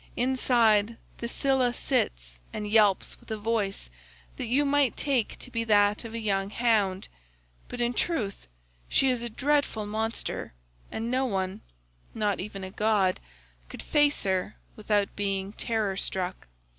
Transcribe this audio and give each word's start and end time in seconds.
Inside 0.15 0.97
it 1.21 1.27
Scylla 1.27 1.75
sits 1.75 2.39
and 2.51 2.67
yelps 2.67 3.19
with 3.19 3.29
a 3.29 3.37
voice 3.37 3.91
that 4.37 4.47
you 4.47 4.65
might 4.65 4.97
take 4.97 5.37
to 5.37 5.51
be 5.51 5.63
that 5.65 6.03
of 6.03 6.15
a 6.15 6.19
young 6.19 6.49
hound, 6.49 7.07
but 7.67 7.79
in 7.79 7.93
truth 7.93 8.47
she 8.89 9.09
is 9.09 9.21
a 9.21 9.29
dreadful 9.29 9.85
monster 9.85 10.53
and 10.91 11.11
no 11.11 11.25
one—not 11.27 12.39
even 12.39 12.63
a 12.63 12.71
god—could 12.71 13.83
face 13.83 14.23
her 14.23 14.55
without 14.75 15.15
being 15.15 15.53
terror 15.53 15.95
struck. 15.95 16.47